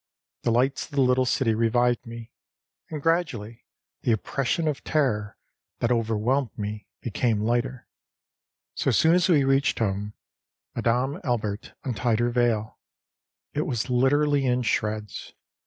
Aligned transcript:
The 0.41 0.51
lights 0.51 0.85
of 0.85 0.93
the 0.95 1.01
little 1.01 1.27
city 1.27 1.53
revived 1.53 2.07
me, 2.07 2.31
and 2.89 2.99
gradually 3.03 3.65
the 4.01 4.13
oppression 4.13 4.67
of 4.67 4.83
terror 4.83 5.37
that 5.77 5.91
overwhelmed 5.91 6.57
me 6.57 6.87
became 7.01 7.43
lighter. 7.43 7.87
So 8.73 8.89
soon 8.89 9.13
as 9.13 9.29
we 9.29 9.43
reached 9.43 9.77
home, 9.77 10.13
Madame 10.75 11.21
Albert 11.23 11.73
untied 11.83 12.17
her 12.17 12.31
veil; 12.31 12.79
it 13.53 13.67
was 13.67 13.91
literally 13.91 14.43
in 14.47 14.63
shreds. 14.63 15.33